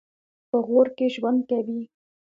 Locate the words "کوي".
1.49-1.81